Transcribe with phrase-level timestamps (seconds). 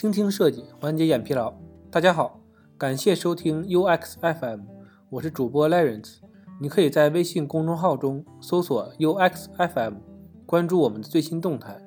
[0.00, 1.52] 倾听设计，缓解眼疲劳。
[1.90, 2.40] 大家好，
[2.78, 4.60] 感谢收听 UX FM，
[5.10, 6.20] 我是主播 Lawrence。
[6.58, 9.96] 你可以在微信公众号中搜索 UX FM，
[10.46, 11.78] 关注我们的最新动态。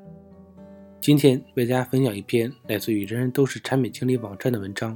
[1.02, 4.96] 今天为大家分享一篇来自于人人都是产品经理网站的文章：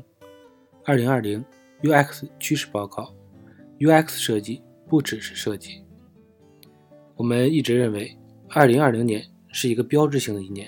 [0.85, 1.43] 二零二零
[1.81, 3.11] UX 趋势报告。
[3.79, 5.81] UX 设计不只是设计。
[7.15, 8.15] 我们一直认为，
[8.49, 10.67] 二零二零年是一个标志性的一年。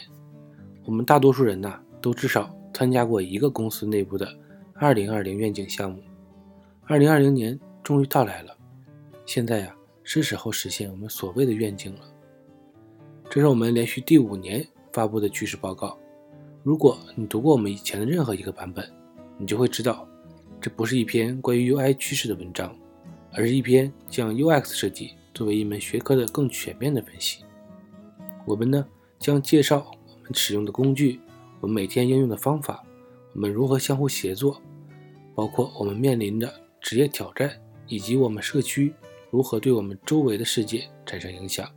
[0.84, 4.28] 我们大多数人呢，都至少参加过一个公司内部的
[4.76, 6.02] 二零二零愿景项目。
[6.86, 8.56] 二零二零年终于到来了，
[9.26, 12.02] 现在呀，是时候实现我们所谓的愿景了。
[13.30, 15.98] 这是我们连续第五年发布的趋势报告。
[16.64, 18.90] 如果你读过我们以前的任何一个版本，
[19.38, 20.08] 你就会知道，
[20.60, 22.76] 这不是一篇关于 UI 趋势的文章。
[23.32, 27.44] 而是一篇将 UX 设计作为一门学科的更全面的分析。
[28.44, 28.84] 我们呢
[29.20, 31.20] 将介绍我们使用的工具，
[31.62, 32.84] 我们每天应用的方法，
[33.34, 34.62] 我们如何相互协作，
[35.36, 37.52] 包括我们面临的职业挑战，
[37.88, 38.94] 以及我们社区
[39.30, 41.70] 如何对我们周围的世界产生影响。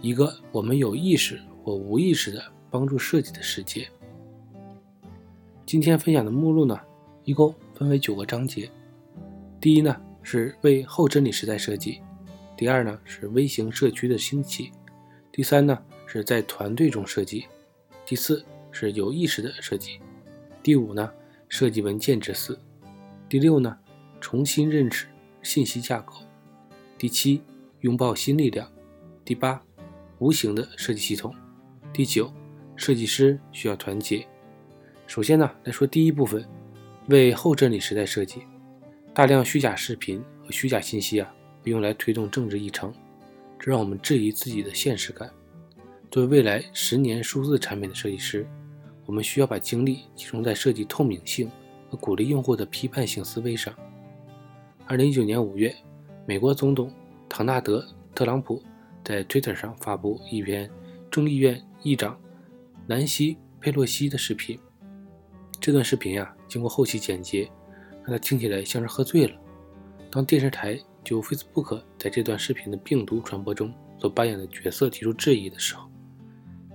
[0.00, 3.88] 一个我们有意识或无意识的帮助设计的世界。
[5.64, 6.78] 今天分享的目录呢，
[7.24, 8.70] 一共分为九个章节。
[9.60, 9.96] 第一呢。
[10.28, 12.00] 是为后真理时代设计。
[12.56, 14.72] 第二呢，是微型社区的兴起。
[15.30, 17.46] 第三呢，是在团队中设计。
[18.04, 18.44] 第四
[18.78, 19.98] 是有意识的设计。
[20.62, 21.10] 第五呢，
[21.48, 22.58] 设计文件之四。
[23.26, 23.74] 第六呢，
[24.20, 25.06] 重新认识
[25.42, 26.14] 信息架构。
[26.98, 27.40] 第七，
[27.80, 28.70] 拥抱新力量。
[29.24, 29.62] 第八，
[30.18, 31.34] 无形的设计系统。
[31.90, 32.30] 第九，
[32.76, 34.26] 设计师需要团结。
[35.06, 36.46] 首先呢，来说第一部分，
[37.08, 38.42] 为后真理时代设计。
[39.14, 42.92] 大量虚假视频和虚假信息啊，被用来推动政治议程，
[43.58, 45.30] 这让我们质疑自己的现实感。
[46.10, 48.46] 作为未来十年数字产品的设计师，
[49.06, 51.50] 我们需要把精力集中在设计透明性
[51.88, 53.74] 和鼓励用户的批判性思维上。
[54.86, 55.74] 二零一九年五月，
[56.26, 56.92] 美国总统
[57.28, 57.80] 唐纳德·
[58.14, 58.62] 特朗普
[59.02, 60.70] 在 Twitter 上发布一篇
[61.10, 62.18] 众议院议长
[62.86, 64.58] 南希·佩洛西的视频。
[65.60, 67.48] 这段视频呀，经过后期剪接。
[68.08, 69.36] 让他听起来像是喝醉了。
[70.12, 75.90] 当电视台就 Facebook 在这段视频的病毒传播中所扮演的角色提出质疑的时候，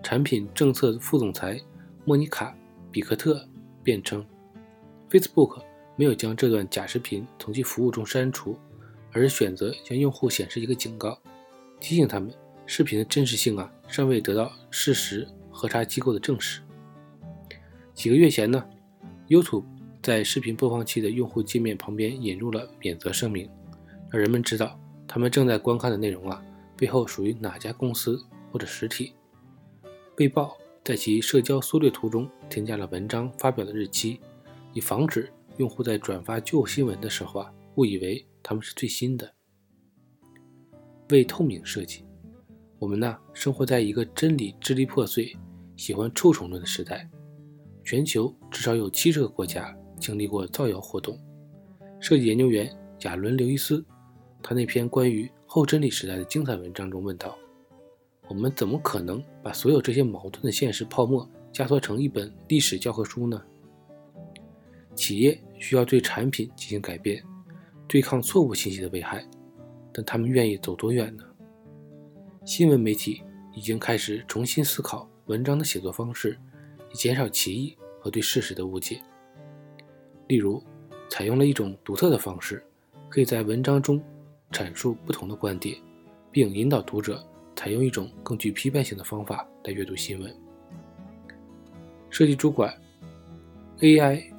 [0.04, 1.58] 产品政策副总裁
[2.04, 2.50] 莫妮卡·
[2.92, 3.48] 比克特
[3.84, 4.26] 辩称
[5.10, 5.62] ，Facebook
[5.96, 8.58] 没有将这段假视频从其服务中删除，
[9.12, 11.20] 而是选择向用户显示一个警告，
[11.80, 12.34] 提醒他们
[12.66, 16.62] 视频的真实性啊尚未得到事实核查机构的证实。
[17.94, 18.64] 几个月前呢
[19.28, 19.66] ，YouTube。
[20.04, 23.48] 在视频播放器的用户界面旁边引入了免责声明，
[24.10, 26.44] 让人们知道他们正在观看的内容啊
[26.76, 28.20] 背后属于哪家公司
[28.52, 29.14] 或者实体。
[30.16, 30.58] 被曝
[30.92, 34.20] 在其社交缩略图中添加了文章发表的日期，
[34.74, 39.34] 以防止用户在转发旧新闻的时候啊误以为他们是最新的。
[41.12, 42.04] 为透明设计，
[42.78, 45.34] 我们呢生活在一个真理支离破碎、
[45.78, 47.10] 喜欢臭虫论的时代，
[47.86, 49.74] 全球至少有七十个国家。
[49.98, 51.18] 经历过造谣活动，
[52.02, 52.70] 设计研究员
[53.04, 53.82] 亚伦·刘易斯，
[54.44, 57.38] 他那篇关于后真理时代的精彩文章中问道
[58.32, 63.44] ：“我们怎么可能把所有这些矛盾的现实泡沫压缩成一本历史教科书呢？”
[64.96, 67.22] 企业需要对产品进行改变，
[67.90, 69.28] 对抗错误信息的危害，
[69.92, 71.26] 但他们愿意走多远呢？
[72.46, 73.22] 新闻媒体
[73.54, 76.40] 已经开始重新思考文章的写作方式，
[76.90, 79.02] 以减少歧义和对事实的误解。
[80.30, 80.64] 例如，
[81.10, 82.64] 采用了一种独特的方式，
[83.10, 84.02] 可以在文章中
[84.54, 85.76] 阐述不同的观点，
[86.32, 87.22] 并引导读者
[87.62, 90.36] 采用一种更具批判性的方法来阅读新闻。
[92.10, 92.76] 设计主管
[93.82, 94.34] A.I.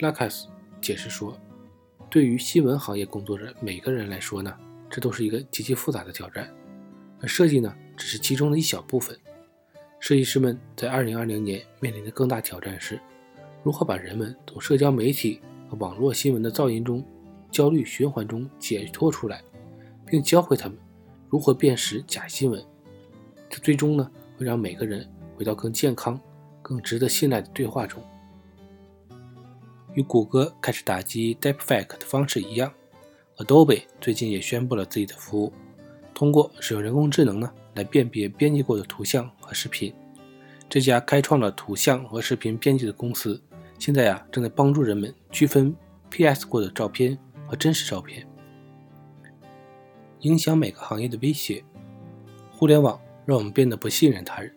[0.00, 0.48] 拉卡斯
[0.80, 1.38] 解释说
[2.10, 4.52] ：“对于新闻行业工作者每个人来说呢，
[4.90, 6.52] 这都是一个极其复杂的挑战，
[7.20, 9.16] 而设计呢，只是其中的一小部分。
[10.00, 12.98] 设计师们在2020年面临的更大挑战是。”
[13.62, 17.06] 如何把人们从社交媒体和网络新闻的噪音中、
[17.52, 19.40] 焦虑循环中解脱出来，
[20.04, 20.76] 并教会他们
[21.34, 22.64] 如何辨识假新闻？
[23.50, 24.08] 这最终呢，
[24.38, 25.04] 会让每个人
[25.34, 26.16] 回到更健康、
[26.62, 28.00] 更值得信赖的对话中。
[29.94, 32.72] 与谷歌开始打击 Deepfake 的方式一样
[33.38, 35.52] ，Adobe 最近也宣布了自己的服务，
[36.14, 39.92] 通过使用人工智能呢来辨别编辑过的图像和视频。
[40.68, 43.42] 这家开创了图像和视频编辑的公司。
[43.80, 45.74] 现在呀，正在帮助人们区分
[46.10, 48.24] PS 过的照片和真实照片。
[50.24, 51.62] 影响每个行业的威胁，
[52.50, 54.50] 互联网让我们变得不信任他人。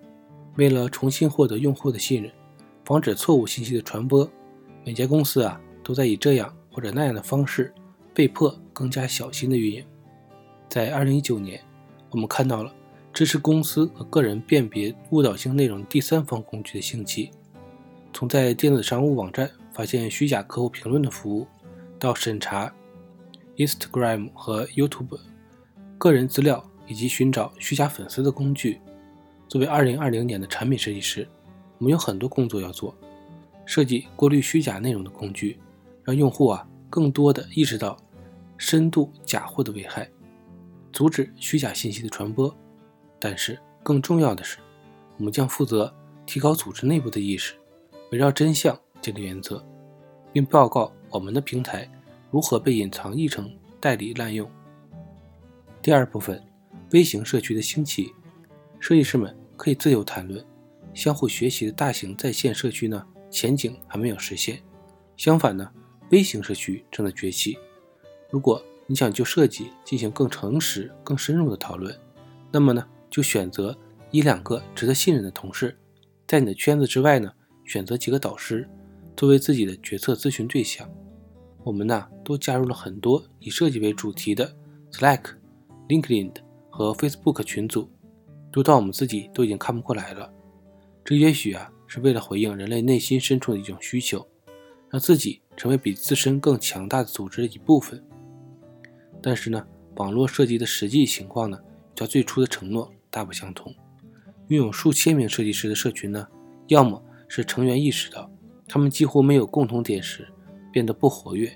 [0.56, 2.32] 为了重新获得用户的信任，
[2.86, 4.30] 防止错误信息的传播。
[4.86, 7.74] 每家公司啊，都在以这样或者那样的方式，
[8.14, 9.86] 被迫更加小心的运营。
[10.70, 11.62] 在2019年，
[12.12, 12.74] 我们看到了
[13.12, 17.32] 支持公司和个人辨别误导性内容第三方工具的兴起。
[18.14, 21.46] 从在电子商务网站发现虚假客户评论的服务，
[22.00, 22.74] 到审查
[23.58, 25.20] Instagram 和 YouTube
[25.98, 28.80] 个人资料以及寻找虚假粉丝的工具。
[29.48, 31.28] 作为2020年的产品设计师，
[31.78, 32.96] 我们有很多工作要做：
[33.66, 35.60] 设计过滤虚假内容的工具，
[36.04, 37.98] 让用户啊更多的意识到
[38.58, 40.10] 深度假货的危害，
[40.92, 42.54] 阻止虚假信息的传播。
[43.20, 44.58] 但是更重要的是，
[45.18, 45.92] 我们将负责
[46.26, 47.56] 提高组织内部的意识。
[48.12, 49.66] 围绕真相建立原则，
[50.32, 51.90] 并报告我们的平台
[52.32, 54.50] 如何被隐藏议程代理滥用。
[55.88, 56.44] 第二部分，
[56.92, 58.14] 微型社区的兴起，
[58.78, 60.46] 设计师们可以自由谈论、
[60.94, 64.62] 相互学习的大型在线社区呢，前景还没有实现。
[65.16, 65.72] 相反呢，
[66.12, 67.58] 微型社区正在崛起。
[68.30, 71.98] 如果你想就设计进行更诚实、更深入的讨论，
[72.52, 73.74] 那么呢，就选择
[74.12, 75.78] 一两个值得信任的同事，
[76.28, 77.32] 在你的圈子之外呢。
[77.64, 78.70] 选择几个导师
[79.16, 80.90] 作为自己的决策咨询对象。
[81.64, 84.54] 我们呢都加入了很多以设计为主题的
[84.92, 85.22] Slack、
[85.88, 86.32] LinkedIn
[86.70, 87.90] 和 Facebook 群组，
[88.52, 90.32] 多到我们自己都已经看不过来了。
[91.04, 94.28] 这也许啊是为了回应人类内心深处的一种需求，
[94.90, 98.04] 让自己成为比自身更强大的组织的一部分。
[99.22, 101.58] 但是呢，网络设计的实际情况呢，
[101.96, 103.74] 较最初的承诺大不相同。
[104.50, 106.28] 拥有数千名设计师的社群呢，
[106.68, 108.30] 要么是成员意识到
[108.68, 110.28] 他们几乎没有共同点时，
[110.72, 111.50] 变得不活跃；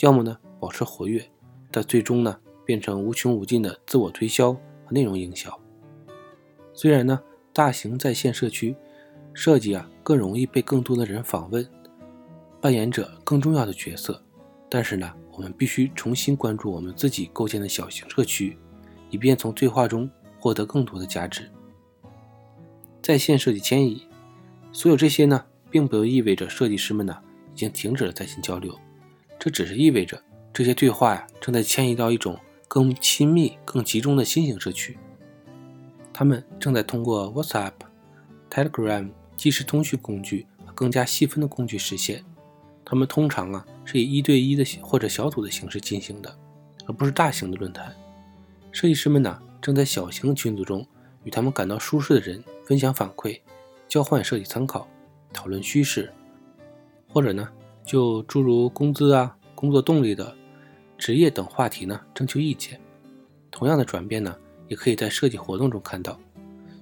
[0.00, 1.22] 要么呢保持活跃，
[1.70, 5.58] 但最终呢变成无穷无尽的自我推销和内容营销。
[6.74, 7.18] 虽然呢
[7.54, 8.76] 大型在线社区
[9.32, 11.66] 设计啊更容易被更多的人访问，
[12.60, 14.22] 扮演着更重要的角色，
[14.68, 18.58] 但是呢我们必须重新关注我们自己构建的小型社区，
[19.08, 21.50] 以便从对话中获得更多的价值。
[23.00, 24.06] 在线设计迁移。
[24.72, 27.16] 所有这些呢，并不意味着设计师们呢
[27.54, 28.78] 已经停止了在线交流，
[29.38, 30.22] 这只是意味着
[30.52, 34.96] 这些对话呀正在迁移到一种更亲密、更集中的新型社区。
[36.12, 37.72] 他们正在通过 WhatsApp、
[38.50, 42.24] Telegram 即时通讯工具和更加细分的工具实现。
[42.84, 46.38] 他们通常啊是以一对一的或者小组的形式进行的，
[46.86, 47.94] 而不是大型的论坛。
[48.72, 50.86] 设计师们呢正在小型的群组中
[51.24, 53.40] 与他们感到舒适的人分享反馈。
[53.88, 54.88] 交换设计参考，
[55.32, 56.12] 讨论趋势，
[57.08, 57.48] 或者呢，
[57.84, 60.34] 就诸如工资啊、工作动力的
[60.96, 62.80] 职业等话题呢，征求意见。
[63.50, 64.36] 同样的转变呢，
[64.68, 66.18] 也可以在设计活动中看到。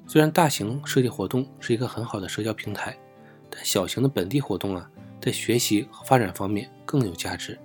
[0.07, 2.97] 虽然大型设计活动是一个很好的社交平台，
[3.51, 4.91] 但小型的本地活动啊，
[5.21, 7.59] 在学习和发展方面更有价值，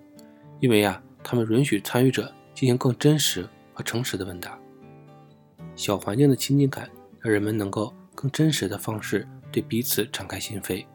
[0.60, 4.58] 因为啊，他们允许参与者进行更真实和诚实的问答。
[5.76, 7.94] 小环境的亲近感，让人们能够。
[8.16, 10.86] 更真实的方式对彼此敞开心扉。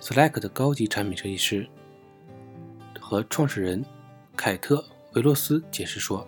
[0.00, 1.68] Slack 的高级产品设计师
[2.98, 3.84] 和创始人
[4.36, 4.76] 凯特·
[5.14, 6.26] 维洛斯解释说：“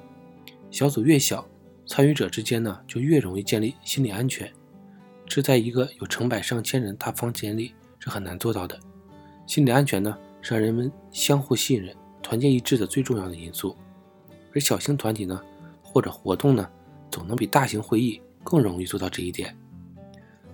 [0.70, 1.46] 小组越小，
[1.86, 4.50] 参与者之间呢就越容易建立心理安全。
[5.26, 8.78] 这在一个有成百上千人大房间里是很难做到的。
[9.46, 13.76] 心理安全呢是让人们相互信任、团结一致的最重要的因素。
[14.54, 15.40] 而小型团体呢
[15.82, 16.68] 或者活动呢，
[17.10, 19.56] 总能比大型会议更容易做到这一点。”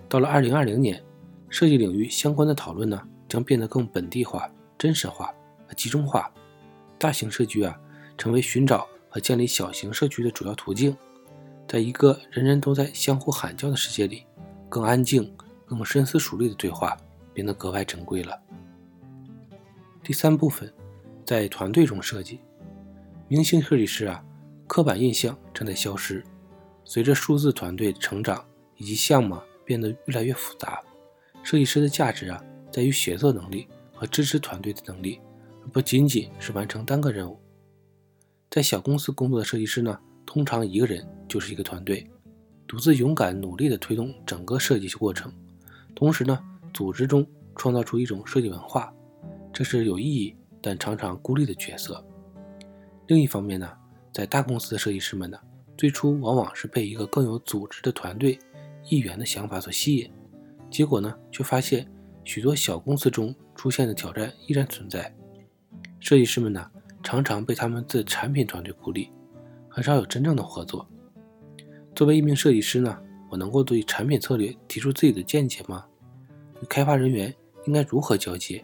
[0.09, 1.01] 到了二零二零年，
[1.49, 5.33] 设计领域相关的讨论呢，将变得更本地化、真实化
[5.67, 6.31] 和集中化。
[7.03, 7.77] 大型社区啊，
[8.17, 10.95] 成为寻找和建立小型社区的主要途径。
[11.67, 14.25] 在一个人人都在相互喊叫的世界里，
[14.69, 16.95] 更安静、更深思熟虑的对话
[17.33, 18.41] 变得格外珍贵了。
[20.01, 20.73] 第三部分，
[21.25, 22.39] 在团队中设计，
[23.27, 24.23] 明星设计师啊，
[24.65, 26.23] 刻板印象正在消失。
[26.85, 28.45] 随着数字团队成长
[28.77, 29.37] 以及项目。
[29.65, 30.81] 变得越来越复杂。
[31.41, 35.21] 设计师的价值啊，在于协作能力和支持团队的能力，
[35.71, 37.39] 不仅仅是完成单个任务。
[38.49, 42.09] 在小公司工作的设计师呢，通常一个人就是一个团队，
[42.67, 45.31] 独自勇敢努力地推动整个设计过程。
[45.95, 46.39] 同时呢，
[46.73, 48.93] 组织中创造出一种设计文化，
[49.51, 52.03] 这是有意义但常常孤立的角色。
[53.07, 53.71] 另一方面呢，
[54.11, 55.37] 在大公司的设计师们呢，
[55.77, 58.37] 最初往往是被一个更有组织的团队。
[58.89, 60.11] 议员的想法所吸引，
[60.69, 61.89] 结果呢，却发现
[62.25, 65.15] 许多小公司中出现的挑战依然存在。
[66.03, 66.69] 设计师们呢，
[67.01, 69.09] 常常被他们的产品团队孤立，
[69.69, 70.85] 很少有真正的合作。
[71.95, 75.85] 作为一名设计师呢，我能够对产品策略提出自己的见解吗？
[76.61, 77.33] 与开发人员
[77.67, 78.61] 应该如何交接。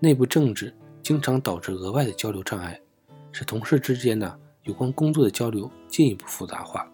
[0.00, 2.80] 内部政治经常导致额外的交流障碍，
[3.30, 6.90] 使同事之间呢有关工作的交流进一步复杂化。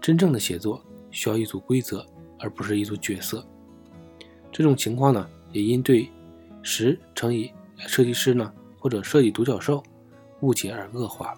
[0.00, 2.06] 真正的写作需要一组规则，
[2.38, 3.44] 而不是一组角色。
[4.52, 6.08] 这种情况呢，也因对
[6.62, 9.82] 十乘以设计师呢或者设计独角兽
[10.40, 11.34] 误解而恶化。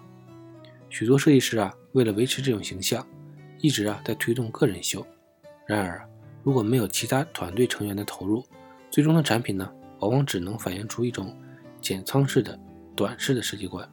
[0.89, 3.05] 许多设计师啊，为了维持这种形象，
[3.59, 5.05] 一直啊在推动个人秀。
[5.65, 6.09] 然而，
[6.43, 8.43] 如果没有其他团队成员的投入，
[8.89, 11.35] 最终的产品呢，往往只能反映出一种
[11.79, 12.59] 减仓式的、
[12.95, 13.87] 短视的设计观。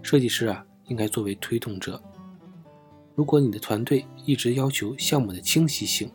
[0.00, 2.02] 设计师啊，应该作为推动者。
[3.14, 6.10] 如果你的团队一直要求项目的清晰性，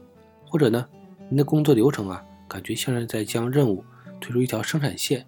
[0.50, 0.88] 或者呢，
[1.30, 3.84] 你的工作流程啊，感觉像是在将任务
[4.20, 5.26] 推出一条生产线，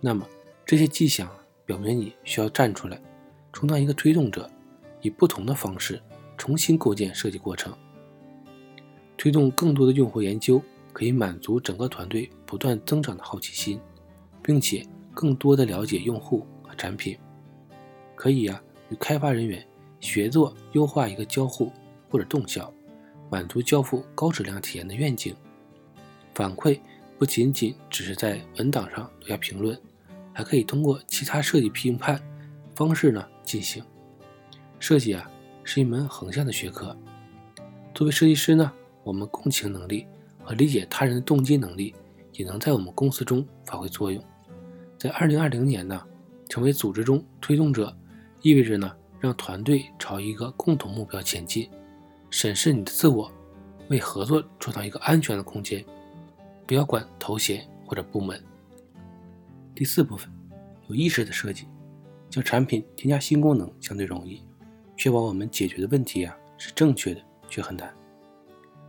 [0.00, 0.26] 那么
[0.64, 1.28] 这些迹象
[1.64, 3.00] 表明你需要站出来。
[3.52, 4.48] 充当一个推动者，
[5.00, 6.00] 以不同的方式
[6.36, 7.72] 重新构建设计过程，
[9.16, 13.80] 推动更多的用户研究，可以满足整个团队不断增长的好奇心，
[14.42, 17.18] 并且更多的了解用户和产品。
[18.14, 19.66] 可以呀，与开发人员
[19.98, 21.72] 协作优化一个交互
[22.08, 22.72] 或者动效，
[23.30, 25.34] 满足交付高质量体验的愿景。
[26.34, 26.78] 反馈
[27.18, 29.78] 不仅仅只是在文档上留下评论，
[30.32, 32.20] 还可以通过其他设计评判
[32.74, 33.26] 方式呢。
[33.42, 33.82] 进行
[34.78, 35.30] 设计啊，
[35.64, 36.94] 是一门横向的学科。
[37.94, 38.70] 作为设计师呢，
[39.02, 40.06] 我们共情能力
[40.44, 41.94] 和理解他人的动机能力，
[42.34, 44.22] 也能在我们公司中发挥作用。
[44.98, 45.98] 在二零二零年呢，
[46.46, 47.96] 成为组织中推动者，
[48.42, 51.70] 意味着呢，让团队朝一个共同目标前进。
[52.28, 53.32] 审视你的自我，
[53.88, 55.82] 为合作创造一个安全的空间。
[56.68, 58.38] 不要管头衔或者部门。
[59.74, 60.30] 第四部分，
[60.88, 61.66] 有意识的设计。
[62.28, 64.42] 将产品添加新功能相对容易，
[64.98, 67.90] 确保我们解决的问题啊是正确的却很难。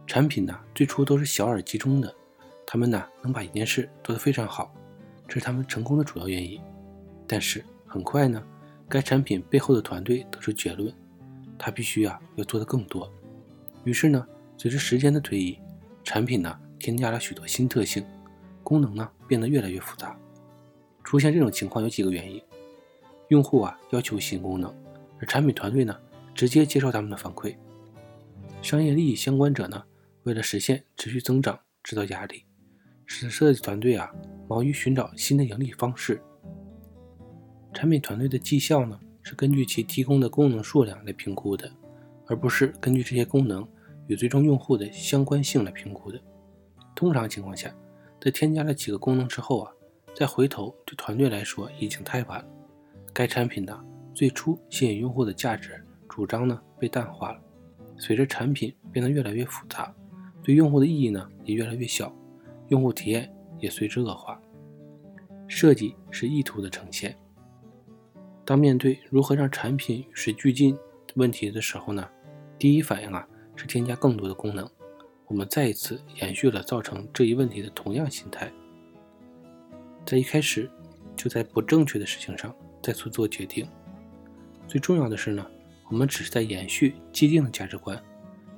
[0.05, 2.13] 产品呢最初都是小而集中的，
[2.67, 4.75] 他们呢能把一件事做得非常好，
[5.25, 6.59] 这是他们成功的主要原因。
[7.25, 8.43] 但是很快呢，
[8.89, 10.93] 该产品背后的团队得出结论，
[11.57, 13.09] 他必须啊要做得更多。
[13.85, 15.57] 于是呢，随着时间的推移，
[16.03, 18.03] 产品呢添加了许多新特性，
[18.63, 20.17] 功能呢变得越来越复杂。
[21.03, 22.41] 出现这种情况有几个原因。
[23.27, 24.73] 用户啊要求新功能，
[25.19, 25.95] 而产品团队呢
[26.33, 27.55] 直接接受他们的反馈。
[28.61, 29.83] 商业利益相关者呢
[30.23, 32.43] 为了实现持续增长制造压力，
[33.05, 34.11] 使设计团队啊
[34.47, 36.19] 忙于寻找新的盈利方式。
[37.73, 41.71] 产品团队的绩效呢是根据其提供的功能数量来评估的，
[42.25, 43.67] 而不是根据这些功能
[44.07, 46.19] 与最终用户的相关性来评估的。
[46.99, 47.73] 通常情况下，
[48.19, 49.71] 在添加了几个功能之后啊，
[50.13, 52.45] 再回头对团队来说已经太晚了。
[53.13, 53.81] 该产品呢，
[54.13, 57.39] 最初吸引用户的价值主张呢被淡化了。
[57.97, 59.95] 随着产品变得越来越复杂，
[60.43, 62.13] 对用户的意义呢也越来越小，
[62.67, 64.37] 用户体验也随之恶化。
[65.47, 67.15] 设计是意图的呈现。
[68.43, 70.75] 当面对如何让产品与时俱进
[71.07, 72.05] 的问题的时候呢，
[72.57, 73.25] 第一反应啊
[73.55, 74.69] 是添加更多的功能。
[75.29, 78.51] 我们再一次延续了造成这一问题的同样心态，
[80.05, 80.69] 在一开始
[81.15, 82.53] 就在不正确的事情上。
[82.81, 83.67] 再次做决定。
[84.65, 85.45] 最重要的是呢，
[85.89, 88.01] 我们只是在延续既定的价值观。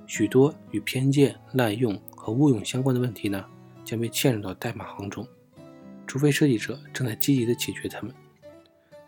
[0.05, 3.43] 许多与偏见、滥用和误用相关的问题呢，
[3.83, 5.27] 将被嵌入到代码行中，
[6.05, 8.13] 除非设计者正在积极的解决它们。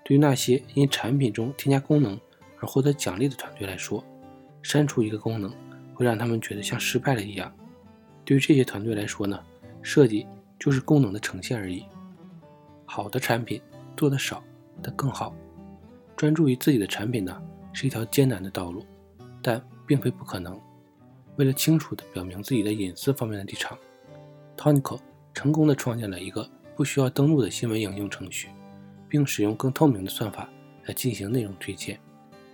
[0.03, 2.19] 对于那些因产品中添加功能
[2.59, 4.03] 而获得奖励的团队来说，
[4.63, 5.53] 删除一个功能
[6.03, 7.49] 会让他们觉得像失败了一样。
[8.25, 9.39] 对于这些团队来说呢，
[9.81, 10.27] 设计
[10.59, 11.85] 就是功能的呈现而已。
[12.85, 13.61] 好的产品
[13.95, 14.43] 做得少。
[14.81, 15.33] 但更好，
[16.17, 17.41] 专注于自己的产品呢，
[17.71, 18.83] 是一条艰难的道路，
[19.41, 20.59] 但并非不可能。
[21.37, 23.77] 为了清楚地表明自己的隐私方面的立场
[24.57, 24.99] ，Tonico
[25.33, 28.49] 成功地创建了一个不需要登录的新闻应用程序，
[29.07, 30.49] 并使用更透明的算法
[30.85, 31.97] 来进行内容推荐。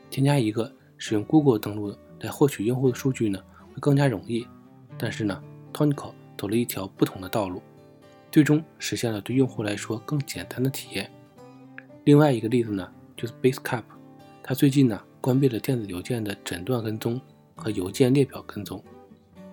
[0.09, 4.45] 添加一个使用 Google 登录的来获取用户的数据呢，会更加容易。
[4.97, 5.41] 但是呢
[5.73, 7.61] ，Tonico 走了一条不同的道路，
[8.31, 11.09] 最终实现了对用户来说更简单的体验。
[12.03, 13.83] 另外一个例子呢，就是 Basecamp，
[14.43, 17.19] 它最近呢关闭了电子邮件的诊断跟踪
[17.55, 18.83] 和邮件列表跟踪。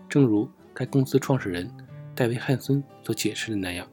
[0.08, 1.70] 正如该公司创始人
[2.14, 3.87] 戴维·汉森所解释的那样，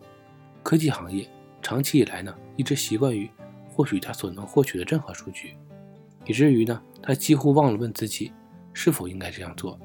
[0.61, 1.27] 科技行业
[1.61, 3.29] 长期以来呢一直习惯于
[3.69, 5.55] 获取他所能获取的任何数据，
[6.25, 8.31] 以至于呢他几乎忘了问自己
[8.73, 9.79] 是否应该这样做。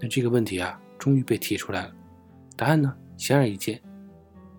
[0.00, 1.94] 那这个问题啊终于被提出来了，
[2.56, 3.80] 答案呢显而易见，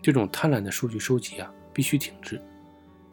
[0.02, 2.42] 这种贪婪的数据收集啊必须停止。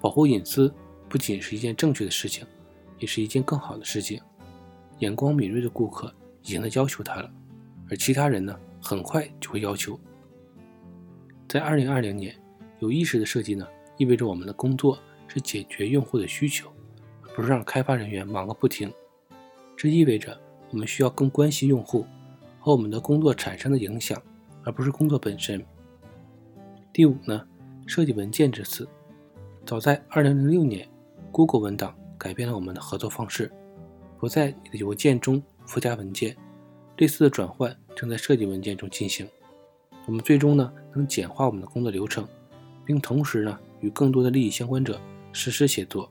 [0.00, 0.72] 保护隐私
[1.08, 2.46] 不仅是一件正确的事情，
[2.98, 4.20] 也是一件更好的事情。
[4.98, 7.30] 眼光敏锐的顾客已经在要求他了，
[7.90, 9.98] 而其他人呢，很快就会要求
[11.48, 12.34] 在2020年，
[12.78, 16.72] 有意识的设计呢，意味着我们的工作是解决用户的需求，
[17.22, 18.92] 而不是让开发人员忙个不停。
[19.82, 22.06] 这意味着我们需要更关心用户
[22.60, 24.22] 和我们的工作产生的影响，
[24.62, 25.60] 而不是工作本身。
[26.92, 27.44] 第五呢，
[27.84, 28.88] 设计文件之词。
[29.66, 30.88] 早在2006年
[31.32, 33.50] ，Google 文档改变了我们的合作方式，
[34.20, 36.36] 不在你的邮件中附加文件。
[36.98, 39.28] 类似的转换正在设计文件中进行。
[40.06, 42.24] 我们最终呢，能简化我们的工作流程，
[42.84, 45.00] 并同时呢，与更多的利益相关者
[45.32, 46.08] 实时协作。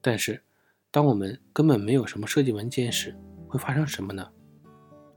[0.00, 0.42] 但是，
[0.90, 3.14] 当我们根本没有什么设计文件时，
[3.46, 4.26] 会发生什么呢？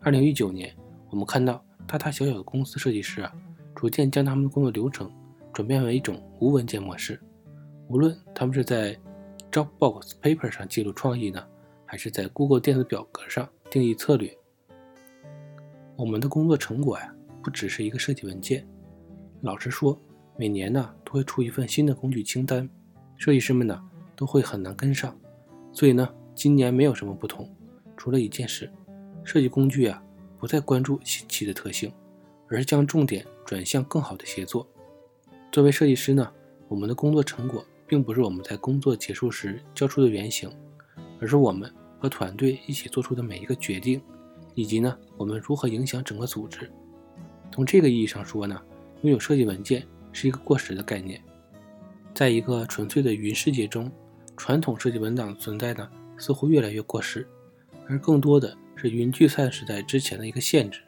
[0.02, 0.76] 二零一九年，
[1.10, 3.34] 我们看到大大小小的公司设计师啊，
[3.74, 5.10] 逐渐将他们的工作流程
[5.54, 7.18] 转变为一种无文件模式。
[7.88, 9.00] 无论他们是在
[9.50, 11.42] Dropbox Paper 上记录创意呢，
[11.86, 14.38] 还是在 Google 电子表格上定义策略，
[15.96, 17.16] 我们的工作成果呀。
[17.42, 18.68] 不只是一个设计文件。
[19.42, 20.00] 老实说，
[20.38, 22.70] 每年呢都会出一份新的工具清单，
[23.16, 23.82] 设计师们呢
[24.16, 25.18] 都会很难跟上。
[25.74, 27.50] 所以呢，今年没有什么不同，
[27.96, 28.72] 除了一件事：
[29.24, 30.04] 设计工具啊
[30.38, 31.92] 不再关注新奇的特性，
[32.48, 34.68] 而是将重点转向更好的协作。
[35.52, 36.32] 作为设计师呢，
[36.68, 40.50] 我们的工作成果并不是我们在工作结束时交出的原型，
[41.20, 44.02] 而是我们和团队一起做出的每一个决定，
[44.56, 46.72] 以及呢我们如何影响整个组织。
[47.52, 48.62] 从这个意义上说呢，
[49.02, 51.22] 拥有设计文件是一个过时的概念。
[52.14, 53.92] 在一个纯粹的云世界中，
[54.42, 57.28] 传统设计文档的存在呢似乎越来越过时，
[57.88, 60.82] 而更多的是云聚散时代之前的一个限制。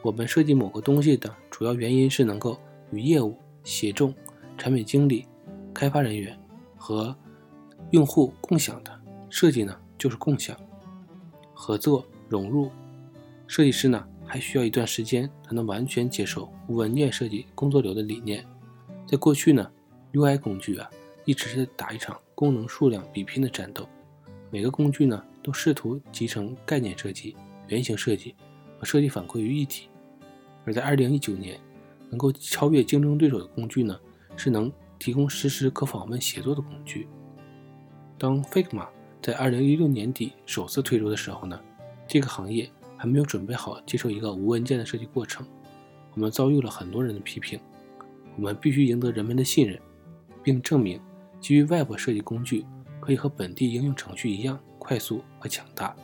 [0.00, 2.58] 我们设计某个东西的主要原因是能够
[2.92, 4.14] 与业务、协众、
[4.56, 5.26] 产品经理、
[5.74, 6.34] 开发人员
[6.78, 7.14] 和
[7.90, 9.00] 用户共享的。
[9.28, 10.56] 设计呢就是共享、
[11.52, 12.70] 合作、融入。
[13.46, 14.02] 设计师呢？
[14.24, 18.42] 还需要一段时间才能完全接受无文件设计工作流的理念。
[19.06, 19.70] 在过去呢
[20.14, 20.88] ，UI 工具啊
[21.28, 23.86] 一直是打一场功能数量比拼的战斗。
[24.50, 27.36] 每个工具呢都试图集成概念设计、
[27.66, 28.34] 原型设计
[28.78, 29.90] 和设计反馈于一体。
[30.64, 31.60] 而在2019年，
[32.08, 34.00] 能够超越竞争对手的工具呢
[34.38, 37.06] 是能提供实时可访问协作的工具。
[38.16, 38.88] 当 Figma
[39.20, 41.60] 在2016年底首次推出的时候呢，
[42.06, 42.70] 这个行业。
[43.00, 45.46] 还没有准备好接受一个无文件的设计过程，
[46.14, 47.60] 我们遭遇了很多人的批评。
[48.34, 49.78] 我们必须赢得人们的信任，
[50.42, 51.00] 并证明
[51.40, 52.66] 基于 Web 设计工具
[53.00, 55.94] 可以和本地应用程序一样快速和强大。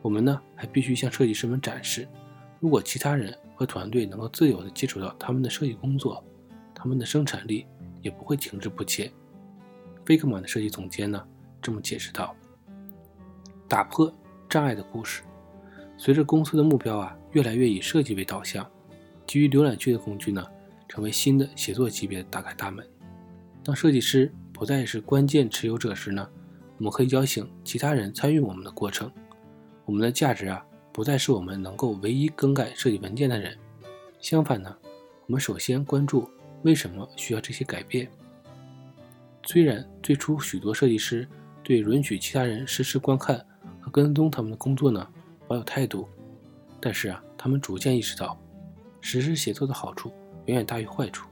[0.00, 2.08] 我们呢，还必须向设计师们展示，
[2.58, 6.24] 如果其他人和团队能够自由地接触到他们的设计工作，
[6.74, 7.66] 他们的生产力
[8.00, 9.10] 也不会停滞不前。
[10.04, 11.24] Figma 的设计总监呢
[11.60, 12.34] 这么解释道
[13.68, 14.12] ：“打破
[14.48, 15.22] 障碍的故事。”
[15.96, 18.68] 随着公司的目标啊越来越以设计为导向，
[19.24, 20.44] 基于浏览器的工具呢，
[20.88, 22.84] 成为新的写作级别打开大门。
[23.62, 26.24] 当设计师不再是关键持有者时呢，
[26.78, 29.10] 我们可以邀请其他人参与我们的过程。
[29.84, 33.58] 我们的价值啊，不再是我们能够唯一更改设计文件的人。
[34.20, 34.72] 相反呢，
[35.26, 36.30] 我们首先关注
[36.62, 38.08] 为什么需要这些改变。
[39.42, 41.28] 虽然最初许多设计师
[41.64, 43.44] 对允许其他人实时观看
[43.80, 45.04] 和跟踪他们的工作呢。
[45.48, 46.08] 保有态度，
[46.80, 48.40] 但是啊，他们逐渐意识到，
[49.00, 50.12] 实时写作的好处
[50.46, 51.28] 远远大于坏处。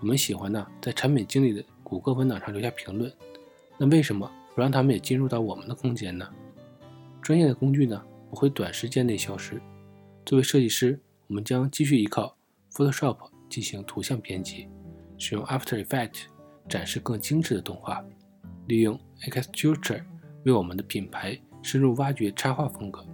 [0.00, 3.12] 我们喜欢呢，在产品经理的谷歌文档上留下评论，
[3.78, 6.28] 那为什么不让他们也进入到我们的空间呢？
[7.22, 9.62] 专业的工具呢，不会短时间内消失。
[10.24, 12.36] 作为设计师，我们将继续依靠
[12.72, 13.16] Photoshop
[13.48, 14.66] 进行图像编辑，
[15.16, 16.22] 使用 After Effects
[16.68, 18.04] 展示更精致的动画，
[18.66, 20.02] 利用 Xcode
[20.42, 23.06] 为我们的品牌深入挖掘插画风格。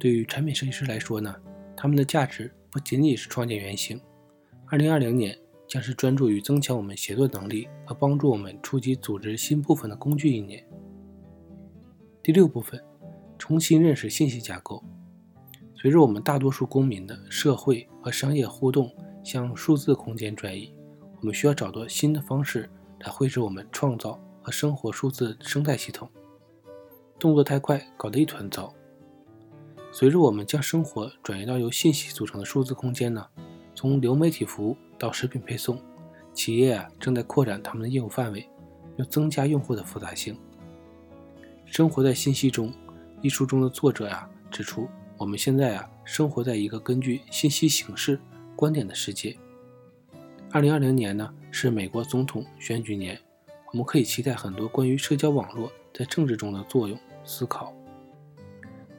[0.00, 1.32] 对于产品设计师来说呢，
[1.76, 4.00] 他们的价值不仅仅是创建原型。
[4.66, 5.38] 二零二零年
[5.72, 10.62] 将是专注于增强我们协作能力和帮助我们触及组织新部分的工具一年。
[12.22, 12.78] 第六部分，
[13.38, 14.84] 重新认识信息架构。
[15.74, 20.74] 随着我们大多数公民的社会和商业互动向数字空间转移，
[21.22, 22.68] 我们需要找到新的方式
[23.00, 26.06] 来绘制我们创造和生活数字生态系统。
[27.18, 28.70] 动作太快，搞得一团糟。
[29.90, 33.26] 随着我们将生活转移到由信息组成的数字空间呢，
[33.74, 35.80] 从流媒体服务到食品配送，
[36.34, 38.48] 企业啊正在扩展他们的业务范围，
[38.96, 40.36] 并增加用户的复杂性。
[41.64, 42.72] 生活在信息中，
[43.20, 48.20] 一书中的作者呀指出，我们现在啊生活在一个根据信息形式
[48.54, 49.36] 观点的世界。
[50.50, 53.18] 二零二零年呢是美国总统选举年，
[53.72, 57.72] 我们可以期待很多关于社交网络在政治中的作用思考。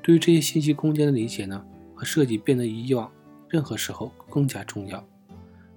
[0.02, 3.12] 对于这些信息空间的理解呢和设计变得以往
[3.54, 5.08] 任何时候更加重要。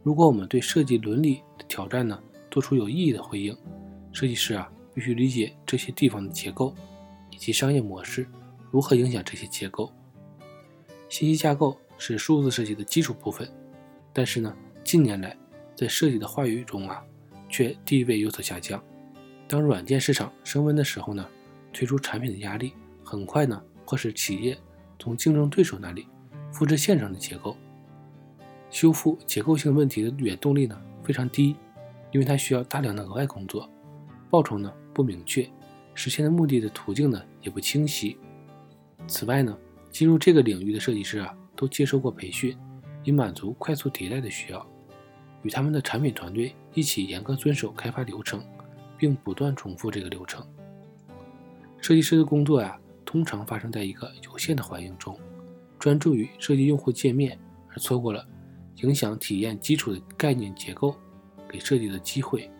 [0.02, 2.18] 如果我们对设计伦理的挑战呢
[2.50, 3.54] 做出有意义的回应，
[4.14, 6.74] 设计师啊必须理解这些地方的结构
[7.30, 8.26] 以及商业模式
[8.70, 9.92] 如何影响这些结构。
[11.10, 13.46] 信息架构是数字设计的基础部分，
[14.10, 15.36] 但是呢，近年来
[15.74, 17.04] 在设计的话语中啊，
[17.46, 18.82] 却地位有所下降。
[19.46, 21.28] 当软件市场升温的时候呢，
[21.74, 22.72] 推出产品的压力
[23.04, 24.56] 很快呢，迫使企业
[24.98, 26.06] 从竞争对手那里
[26.50, 27.54] 复制现成的结构。
[28.76, 31.56] 修复结构性问题的原动力呢非常低，
[32.12, 33.66] 因为它需要大量的额外工作，
[34.28, 35.48] 报酬呢不明确，
[35.94, 38.18] 实现的目的的途径呢也不清晰。
[39.06, 39.56] 此外呢，
[39.88, 42.54] 进入这个领域的设计师啊，都接受过培训，
[43.02, 44.68] 以满足快速迭代的需要，
[45.40, 48.44] 与他们的产品团队一起严格遵守开发流程。
[48.98, 50.46] 并不断重复这个流程。
[51.80, 55.18] 设计师的工作呀，通常发生在一个有限的环境中，
[55.78, 57.38] 专注于设计用户界面，
[57.70, 58.26] 而错过了
[58.82, 60.94] 影响体验基础的概念结构
[61.48, 62.50] 给设计的机会。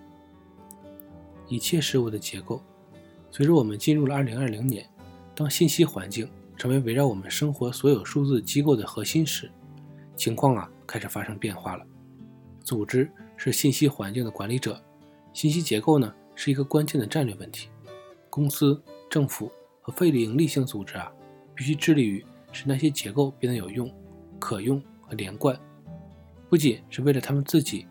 [1.49, 2.63] 一切事物的结构，
[3.31, 4.89] 随着我们进入了2020年，
[5.35, 9.51] 当信息环境成为围绕我们生活所有数字机构的核心时，
[10.17, 11.85] 情况啊开始发生变化了。
[12.65, 14.83] 组织是信息环境的管理者，
[15.33, 16.13] 信息结构呢？
[16.39, 17.71] 是一个关键的战略问题。
[18.29, 19.51] 公司、政府
[19.81, 21.11] 和非营利性组织啊，
[21.55, 23.91] 必须致力于使那些结构变得有用、
[24.39, 25.59] 可用和连贯，
[26.49, 27.87] 不仅是为了他们自己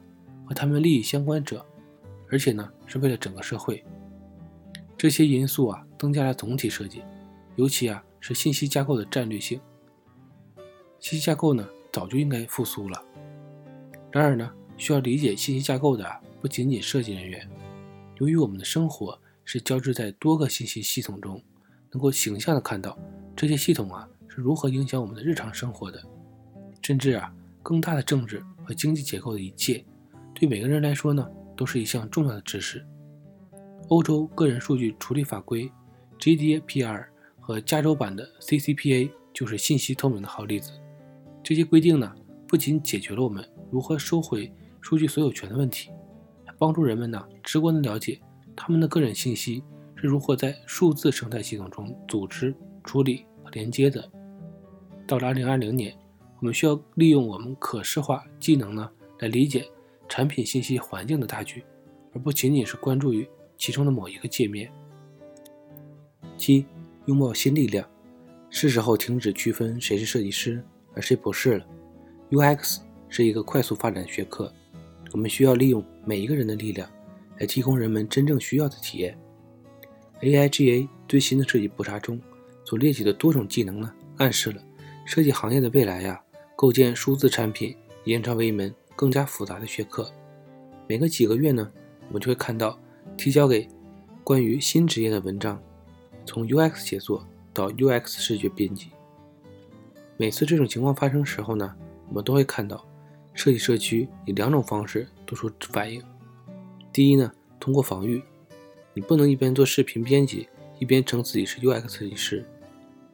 [0.45, 1.65] 和他们利益相关者，
[2.29, 3.83] 而且呢，是为了整个社会。
[4.97, 7.03] 这些因素啊，增加了总体设计，
[7.55, 9.59] 尤其啊，是信息架构的战略性。
[10.99, 13.03] 信息架构呢，早就应该复苏了。
[14.11, 17.47] 然而呢，需要理解信息架构的不仅仅设计人员。
[18.19, 21.43] 由于我们的生活是交织在多个信息系统中，
[21.91, 22.97] 能够形象地看到
[23.35, 26.01] 这些系统啊是如何影响我们的日常生活的，
[26.81, 27.33] 甚至啊
[27.65, 29.83] 更大的政治和经济结构的一切，
[30.35, 32.85] 对每个人来说呢都是一项重要的知识。
[33.87, 35.71] 欧洲个人数据处理法规
[36.19, 37.05] GDPR
[37.39, 40.73] 和加州版的 CCPA 就是信息透明的好例子。
[41.41, 42.13] 这些规定呢
[42.47, 45.89] 不仅解决了我们如何收回数据所有权的问题。
[46.45, 48.21] 还帮助人们呢直观的了解
[48.55, 49.63] 他们的个人信息
[49.95, 54.07] 是如何在数字生态系统中组织、处理和连接的。
[55.07, 55.97] 到了2020年，
[56.39, 59.65] 我们需要利用我们可视化技能呢来理解
[60.07, 61.63] 产品信息环境的大局，
[62.13, 64.71] 而不仅仅是关注于其中的某一个界面。
[66.37, 66.65] 七，
[67.05, 67.87] 拥抱新力量，
[68.49, 71.65] 是时候停止区分谁是设计师而谁不是了。
[72.31, 74.51] UX 是一个快速发展的学科。
[75.11, 76.89] 我们需要利用每一个人的力量，
[77.37, 79.17] 来提供人们真正需要的体验。
[80.21, 82.19] AIGA 最新的设计普查中
[82.65, 84.61] 所列举的多种技能呢，暗示了
[85.05, 86.21] 设计行业的未来呀。
[86.55, 90.09] 构建数字产品延长为一门更加复杂的学科。
[90.87, 91.71] 每隔几个月呢，
[92.07, 92.79] 我们就会看到
[93.17, 93.67] 提交给
[94.23, 95.61] 关于新职业的文章，
[96.25, 98.89] 从 UX 写作到 UX 视觉编辑。
[100.17, 101.75] 每次这种情况发生时候呢，
[102.09, 102.85] 我们都会看到。
[103.37, 106.01] 设计社区以两种方式做出反应。
[106.93, 108.23] 第一呢，通过防御，
[108.93, 110.47] 你不能一边做视频编辑，
[110.79, 112.45] 一边称自己是 UX 设计师。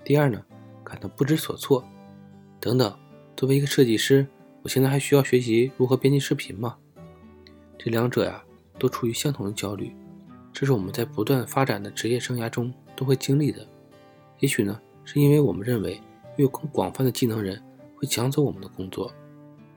[0.03, 0.45] 第二呢，
[0.83, 1.83] 感到不知所措，
[2.59, 2.95] 等等。
[3.35, 4.27] 作为一个设计师，
[4.61, 6.77] 我现在还需要学习如何编辑视频吗？
[7.77, 8.43] 这两者呀，
[8.77, 9.91] 都处于相同的焦虑。
[10.53, 13.65] 这是我们在不断发展的职业生涯中都会经历的。
[14.39, 17.59] 也许呢，是因为我们认为拥有更广泛的技能人
[17.95, 19.11] 会抢走我们的工作。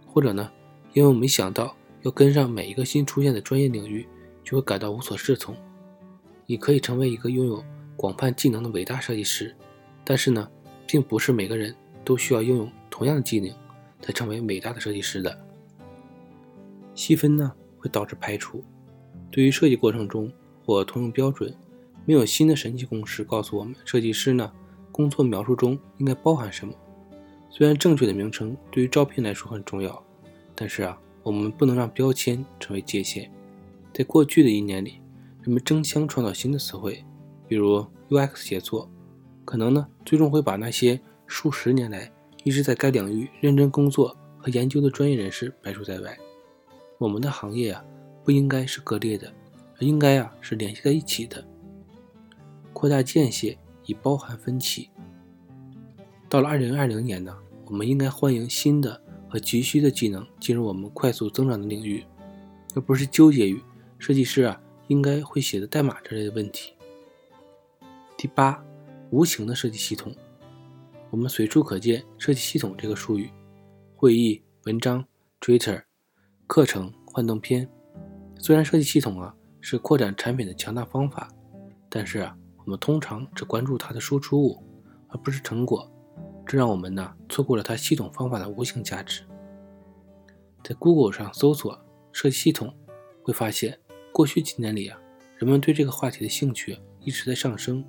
[0.04, 0.50] 或者呢，
[0.92, 4.06] 因为我没想到要跟上每一个新出现的专业领域，
[4.42, 5.56] 就会感到无所适从。
[6.44, 7.64] 你可以成为一个拥有
[7.96, 9.54] 广泛技能的伟大设计师，
[10.04, 10.46] 但是呢，
[10.86, 13.52] 并不是每个人都需要拥有同样的技能
[14.00, 15.36] 才成为伟大的设计师的。
[16.94, 18.62] 细分呢会导致排除。
[19.32, 20.32] 对于设计过程中
[20.64, 21.52] 或通用标准，
[22.04, 24.52] 没有新的神奇公式告诉我们设计师呢
[24.92, 26.72] 工作描述中应该包含什么。
[27.50, 30.00] 虽然正确的名称对于招聘来说很重要，
[30.54, 33.28] 但是啊，我们不能让标签成为界限。
[33.92, 35.00] 在过去的一年里，
[35.42, 37.04] 人们争相创造新的词汇，
[37.48, 38.88] 比如 UX 写作，
[39.44, 42.08] 可能呢，最终会把那些数十年来
[42.44, 46.16] 一直在该领域认真工作和研究的专业人士排除在外。
[46.98, 47.84] 我们的行业啊，
[48.22, 49.32] 不应该是割裂的，
[49.76, 51.44] 而应该啊是联系在一起的。
[52.72, 54.90] 扩大间隙以包含分歧。
[56.28, 57.36] 到了二零二零年呢？
[57.66, 62.04] 我们应该欢迎新的和急需的技能进入我们快速增长的领域，
[62.74, 63.58] 而不是纠结于
[63.98, 66.74] 设计师啊应该会写的代码之类的问题。
[68.18, 68.62] 第八，
[69.10, 70.14] 无形的设计系统，
[71.14, 73.30] 我们随处可见“设计系统”这个术语，
[73.94, 75.06] 会议、文章、
[75.40, 75.80] Twitter、
[76.48, 77.70] 课程、幻灯片。
[78.40, 81.32] 虽然设计系统啊是扩展产品的强大方法，
[81.88, 84.60] 但是啊，我们通常只关注它的输出物，
[85.06, 85.88] 而不是成果，
[86.44, 89.22] 这让我们呢错过了它系统方法的无形价值。
[90.64, 91.78] 在 Google 上搜索
[92.10, 92.74] 设计系统，
[93.22, 93.78] 会发现
[94.10, 94.98] 过去几年里啊，
[95.36, 97.84] 人们对这个话题的兴趣一直在上升。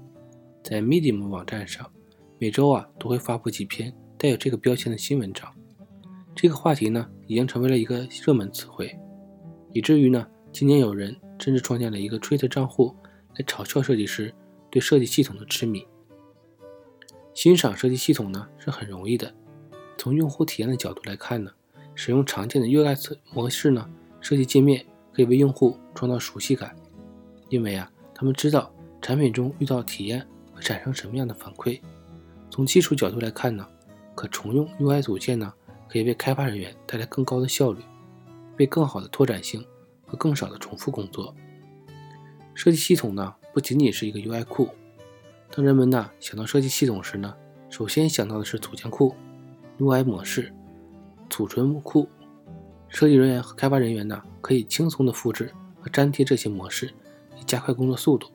[0.64, 1.92] 在 Medium 网站上，
[2.38, 5.50] 每周啊都会发布几篇带有这个标签的新文章。
[6.36, 8.94] 这个话题呢，已经成为了一个热门词汇，
[9.72, 12.94] 以至于呢，今年有人甚至创建了一个 Twitter 账户
[13.36, 14.34] 来嘲笑设计师
[14.70, 15.86] 对设计系统的痴迷。
[17.34, 19.34] 欣赏设计系统呢是很容易的，
[19.98, 21.52] 从用户体验的角度来看呢。
[21.98, 26.76] 使用常见的 UX 模式呢，设计界面可以为用户创造熟悉感，
[27.48, 28.70] 因为啊，他们知道
[29.02, 31.80] 产品中遇到体验会产生什么样的反馈。
[32.56, 33.68] 从技术角度来看呢，
[34.16, 35.54] 可重用 UI 组件呢，
[35.90, 37.82] 可以为开发人员带来更高的效率，
[38.58, 39.62] 为更好的拓展性
[40.06, 41.36] 和更少的重复工作。
[42.54, 44.70] 设计系统呢，不仅仅是一个 UI 库。
[45.52, 47.36] 当人们呢想到设计系统时呢，
[47.70, 49.14] 首先想到的是组件库、
[49.80, 50.54] UI 模式。
[51.30, 52.08] 储存库，
[52.88, 56.94] 设计人员和开发人员呢，可以轻松的复制和粘贴这些模式，
[57.38, 58.32] 以加快工作速度。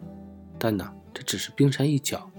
[0.58, 2.29] 但呢，这只是冰山一角。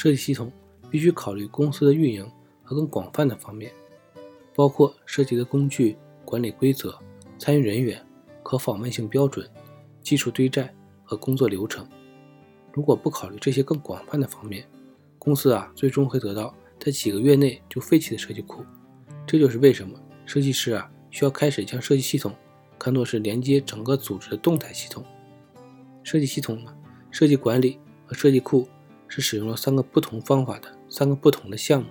[0.00, 0.50] 设计系统
[0.88, 2.26] 必须考虑公司的运营
[2.62, 3.70] 和更广泛的方面，
[4.54, 6.98] 包括涉及的工具、管理规则、
[7.38, 8.02] 参与人员、
[8.42, 9.46] 可访问性标准、
[10.00, 11.86] 技术堆栈和工作流程。
[12.72, 14.66] 如果不考虑这些更广泛的方面，
[15.18, 18.64] 公司啊，最终会得到在几个月内就废弃的设计库。
[19.26, 22.34] 这就是为什么设计师啊需要开始将设计系统
[22.78, 25.04] 看作是连接整个组织的动态系统。
[26.02, 26.74] 设计系统呢，
[27.10, 28.66] 设计管理和设计库
[29.10, 31.88] 是使用了三个不同方法的三个不同的项目，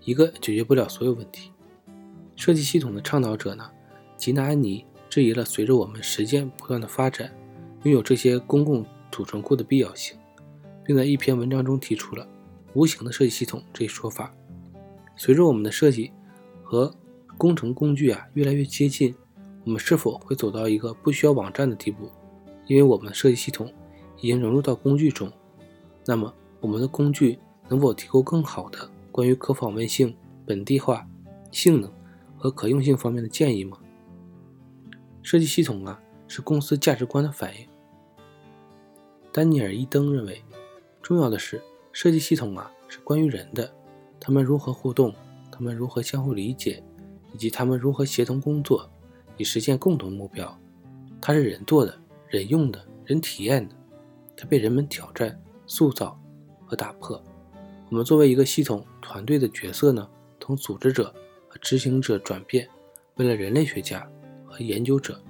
[0.00, 1.52] 一个解决不了所有问题。
[2.34, 3.70] 设计系统的倡导者呢，
[4.16, 7.30] 吉娜安妮质疑了随着我们时间不断的发展，
[7.84, 10.18] 拥有这些公共储存库的必要性，
[10.84, 12.26] 并在一篇文章中提出了
[12.74, 14.34] “无形的设计系统”这一说法。
[15.14, 16.10] 随着我们的设计。
[16.62, 16.94] 和
[17.36, 19.12] 工程工具啊越来越接近，
[19.64, 22.08] 我们是否会走到一个不需要网站的地步？
[22.68, 23.74] 因为我们的设计系统
[24.20, 25.32] 已经融入到工具中，
[26.06, 31.06] 那么我们的工具能否提供更好的关于可访问性、本地化、
[31.50, 31.92] 性能
[32.36, 33.78] 和可用性方面的建议吗？
[35.22, 37.66] 设计系统啊是公司价值观的反映。
[39.32, 40.42] 丹尼尔·伊登认为，
[41.02, 43.72] 重要的是设计系统啊是关于人的，
[44.18, 45.14] 他们如何互动。
[45.52, 46.82] 他们如何相互理解，
[47.34, 48.88] 以及他们如何协同工作，
[49.36, 50.58] 以实现共同目标？
[51.20, 51.94] 它是人做的、
[52.28, 53.74] 人用的、人体验的，
[54.34, 55.38] 它被人们挑战、
[55.70, 56.20] 塑造
[56.66, 57.22] 和打破。
[57.90, 61.14] 我们作为一个系统团队的角色呢，从组织者
[61.48, 62.68] 和执行者转变
[63.14, 64.04] 为了人类学家
[64.44, 65.22] 和研究者。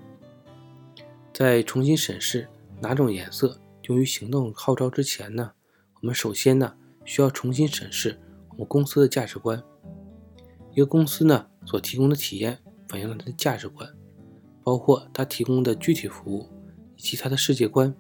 [1.31, 2.49] 在重新审视
[2.81, 5.53] 哪种颜色用于行动号召之前呢，
[6.01, 6.75] 我们首先呢
[7.05, 8.19] 需要重新审视
[8.53, 9.63] 我们公司的价值观。
[10.73, 13.87] 一个公司呢所提供的体验反映了它的价值观，
[14.65, 16.49] 包括它提供的具体服务
[16.97, 17.95] 以及它的世界观。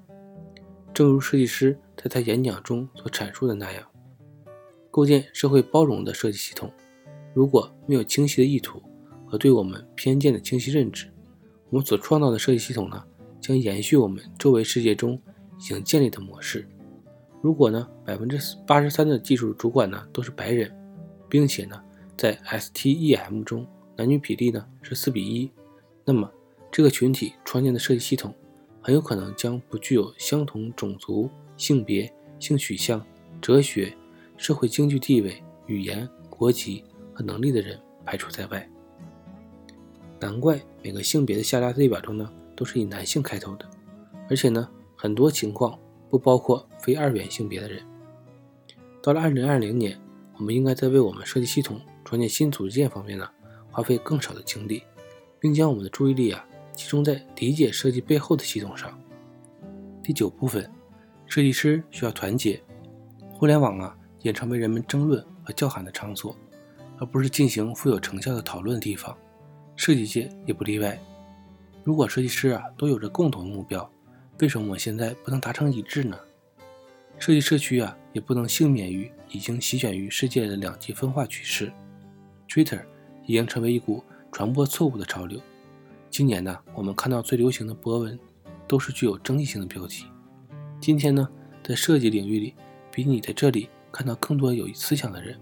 [0.92, 3.84] 正如设计师在他演讲中所阐述的那样，
[4.90, 6.72] 构建社会包容的设计系统，
[7.34, 8.82] 如果没有清晰的意图
[9.26, 11.12] 和对我们偏见的清晰认知，
[11.68, 13.04] 我们所创造的设计系统呢
[13.38, 15.20] 将延续我们周围世界中
[15.58, 16.66] 已经建立的模式。
[17.42, 20.74] 如果呢百分之八十三的技术主管呢都是白人，
[21.28, 21.78] 并且呢。
[22.16, 25.50] 在 STEM 中，男女比例呢是四比一，
[26.04, 26.30] 那么
[26.70, 28.34] 这个群体创建的设计系统
[28.82, 33.04] 很有可能将不具有相同种族、性别、性取向、
[33.38, 33.94] 哲学、
[34.38, 38.66] 社会经济地位、语言、国籍和能力的人排除在外。
[40.18, 43.68] 难怪每个性别的下拉列表中呢都是以男性开头的，
[44.30, 47.82] 而且呢很多情况不包括非二元性别的人。
[49.02, 50.00] 到了二零二零年，
[50.38, 51.78] 我们应该在为我们设计系统。
[52.02, 53.28] 创建新组件方面呢，
[53.70, 54.82] 花费更少的精力，
[55.38, 58.98] 并将我们的注意力啊集中在理解设计背后的系统上。
[60.02, 60.68] 第九部分，
[61.30, 62.60] 设计师需要团结。
[63.30, 66.36] 互联网啊，也成为人们争论和叫喊的场所，
[66.98, 69.16] 而不是进行富有成效的讨论的地方。
[69.76, 71.00] 设计界也不例外。
[71.84, 73.88] 如果设计师啊都有着共同目标，
[74.40, 76.18] 为什么我现在不能达成一致呢？
[77.20, 81.72] 设计社区啊也不能幸免于已经席卷于世界的两极分化趋势。
[82.48, 82.82] Twitter
[83.24, 85.40] 已经成为一股传播错误的潮流。
[86.10, 88.18] 今年呢，我们看到最流行的博文
[88.66, 90.06] 都是具有争议性的标题。
[90.80, 91.28] 今天呢，
[91.62, 92.54] 在设计领域里，
[92.90, 95.38] 比你在这里看到更多有思想的人。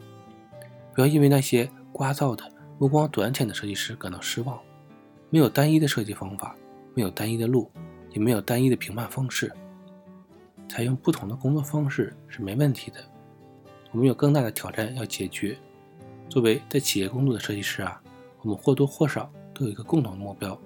[0.92, 2.42] 不要因为那些聒噪的、
[2.77, 4.59] 目光短浅的设计师感到失望。
[5.31, 6.57] 没有单一的设计方法，
[6.92, 7.70] 没有单一的路，
[8.11, 9.53] 也没有单一的评判方式。
[10.68, 12.96] 采用不同的工作方式是没问题的。
[13.92, 15.57] 我们有更大的挑战要解决。
[16.29, 18.03] 作为在企业工作的设计师啊，
[18.42, 20.61] 我们或多或少都有一个共同的目标：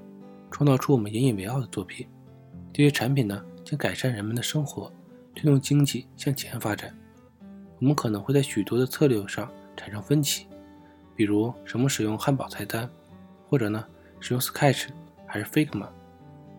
[0.50, 2.08] 创造出我们引以为傲的作品。
[2.72, 4.92] 这些产品呢，将改善人们的生活，
[5.35, 6.94] 推动经济向前发展。
[7.80, 10.46] 我们可能会在许多的策略上产生分歧，
[11.16, 12.87] 比如什么使用汉堡菜单，
[13.48, 13.82] 或者呢
[14.20, 14.88] 使用 Sketch
[15.26, 15.88] 还是 Figma。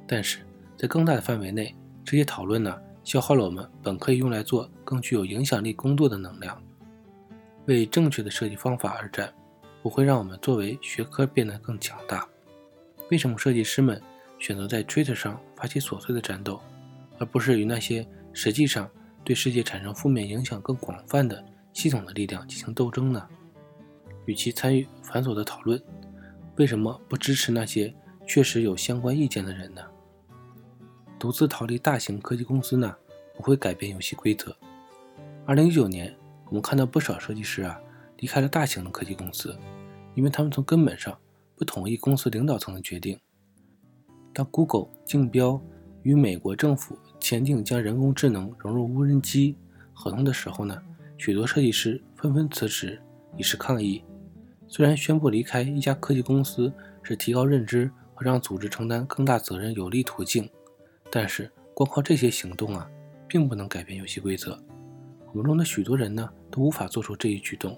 [0.07, 0.39] 但是
[0.75, 6.59] 在更大的范围内，这些讨论呢，消耗了我们本可以用来做更具有影响力工作的能量。
[7.67, 9.31] 为正确的设计方法而战，
[9.83, 12.27] 不会让我们作为学科变得更强大。
[13.11, 14.01] 为什么设计师们
[14.39, 16.59] 选择在 Twitter 上发起琐碎的战斗，
[17.19, 18.89] 而不是与那些实际上
[19.23, 23.27] 对世界产生负面影响更广泛的系统的力量进行斗争呢？
[24.25, 25.81] 与其参与繁琐的讨论，
[26.55, 27.93] 为什么不支持那些
[28.27, 29.81] 确实有相关意见的人呢？
[31.19, 32.95] 独自逃离大型科技公司呢，
[33.35, 34.55] 不会改变游戏规则。
[35.45, 36.15] 二零一九年。
[36.49, 37.81] 我们看到不少设计师啊
[38.17, 39.57] 离开了大型的科技公司，
[40.13, 41.17] 因为他们从根本上
[41.55, 43.19] 不同意公司领导层的决定。
[44.31, 45.59] 当 Google 竞标
[46.03, 49.55] 与美国政府签订将人工智能融入无人机
[49.93, 50.77] 合同的时候呢，
[51.17, 53.01] 许多设计师纷纷辞职
[53.37, 54.03] 以示抗议。
[54.67, 60.49] 虽然宣布离开一家科技公司是提高认知和让组织承担更大责任有利途径，
[61.11, 62.89] 但是光靠这些行动啊，
[63.27, 64.57] 并不能改变游戏规则。
[65.31, 67.77] 我们中的许多人呢，都无法做出这一举动。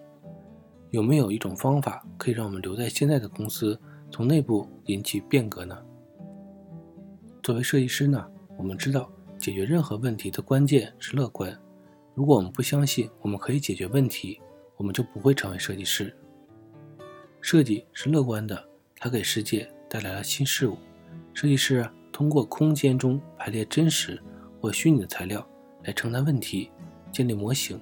[0.92, 5.78] 有没有一种方法可以让我们留在现在的公司，从内部引起变革呢？
[7.46, 8.28] 作为设计师呢，
[8.58, 11.56] 我们知道解决任何问题的关键是乐观。
[12.16, 14.42] 如果我们不相信我们可以解决问题，
[14.78, 16.12] 我们就不会成为设计师。
[17.42, 20.76] 设计是乐观的，它给世界带来了新事物。
[21.36, 24.20] 设计师通过空间中排列真实
[24.60, 25.48] 或虚拟的材料
[25.84, 26.72] 来承担问题。
[27.12, 27.80] 建立模型，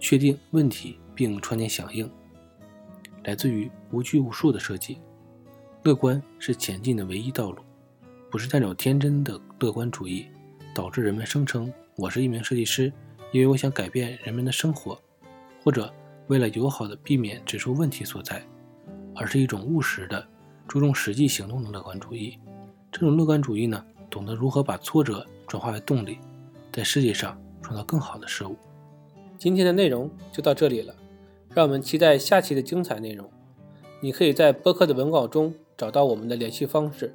[0.00, 2.10] 确定问题并创建响应，
[3.22, 4.98] 来自于无拘无束的设计。
[5.84, 7.62] 乐观是前进的唯一道路，
[8.30, 10.26] 不是那种天真的乐观主义，
[10.74, 12.92] 导致人们声称我是一名设计师，
[13.32, 14.98] 因为我想改变人们的生活，
[15.64, 15.92] 或者
[16.28, 18.42] 为了友好的避免指出问题所在，
[19.14, 20.26] 而是一种务实的、
[20.68, 22.38] 注重实际行动的乐观主义。
[22.92, 26.18] 这种乐观主义呢，懂得如何把挫折转化为动力，
[26.72, 27.36] 在世界上。
[27.62, 28.56] 创造更好的事物。
[29.38, 30.94] 今天的内容就到这里了，
[31.54, 33.30] 让我们期待下期的精彩内容。
[34.00, 37.14] 你可以在播客的文稿中找到我们的联系方式，